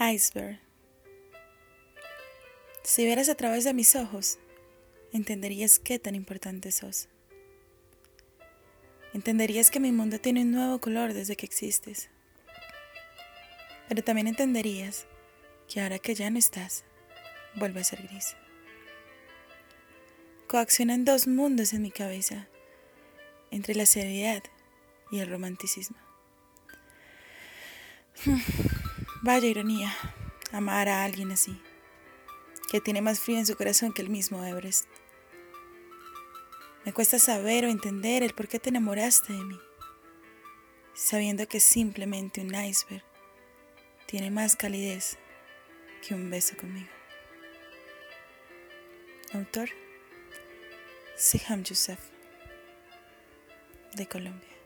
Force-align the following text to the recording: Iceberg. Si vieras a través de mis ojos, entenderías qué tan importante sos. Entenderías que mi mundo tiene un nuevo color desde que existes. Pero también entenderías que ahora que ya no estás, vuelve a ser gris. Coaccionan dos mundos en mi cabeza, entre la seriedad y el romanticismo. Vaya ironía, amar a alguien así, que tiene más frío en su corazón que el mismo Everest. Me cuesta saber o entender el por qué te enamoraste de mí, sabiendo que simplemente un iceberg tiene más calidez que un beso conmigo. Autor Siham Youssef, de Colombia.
Iceberg. 0.00 0.58
Si 2.82 3.04
vieras 3.04 3.28
a 3.28 3.34
través 3.34 3.64
de 3.64 3.74
mis 3.74 3.94
ojos, 3.96 4.38
entenderías 5.12 5.78
qué 5.78 5.98
tan 5.98 6.14
importante 6.14 6.72
sos. 6.72 7.10
Entenderías 9.12 9.70
que 9.70 9.78
mi 9.78 9.92
mundo 9.92 10.18
tiene 10.18 10.40
un 10.40 10.52
nuevo 10.52 10.80
color 10.80 11.12
desde 11.12 11.36
que 11.36 11.44
existes. 11.44 12.08
Pero 13.88 14.02
también 14.02 14.26
entenderías 14.26 15.06
que 15.68 15.82
ahora 15.82 15.98
que 15.98 16.14
ya 16.14 16.30
no 16.30 16.38
estás, 16.38 16.84
vuelve 17.56 17.80
a 17.80 17.84
ser 17.84 18.02
gris. 18.02 18.36
Coaccionan 20.46 21.04
dos 21.04 21.26
mundos 21.26 21.74
en 21.74 21.82
mi 21.82 21.90
cabeza, 21.90 22.48
entre 23.50 23.74
la 23.74 23.84
seriedad 23.84 24.42
y 25.10 25.18
el 25.18 25.28
romanticismo. 25.28 25.98
Vaya 29.22 29.48
ironía, 29.48 29.94
amar 30.50 30.88
a 30.88 31.04
alguien 31.04 31.30
así, 31.30 31.60
que 32.70 32.80
tiene 32.80 33.02
más 33.02 33.20
frío 33.20 33.36
en 33.36 33.44
su 33.44 33.54
corazón 33.54 33.92
que 33.92 34.00
el 34.00 34.08
mismo 34.08 34.42
Everest. 34.42 34.86
Me 36.86 36.94
cuesta 36.94 37.18
saber 37.18 37.66
o 37.66 37.68
entender 37.68 38.22
el 38.22 38.32
por 38.32 38.48
qué 38.48 38.58
te 38.58 38.70
enamoraste 38.70 39.34
de 39.34 39.44
mí, 39.44 39.60
sabiendo 40.94 41.46
que 41.46 41.60
simplemente 41.60 42.40
un 42.40 42.54
iceberg 42.54 43.04
tiene 44.06 44.30
más 44.30 44.56
calidez 44.56 45.18
que 46.00 46.14
un 46.14 46.30
beso 46.30 46.56
conmigo. 46.56 46.88
Autor 49.34 49.68
Siham 51.14 51.62
Youssef, 51.62 52.00
de 53.96 54.06
Colombia. 54.06 54.59